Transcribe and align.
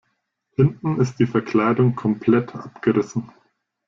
Hinten 0.55 0.99
ist 0.99 1.19
die 1.19 1.27
Verkleidung 1.27 1.93
komplett 1.95 2.55
abgerissen. 2.55 3.31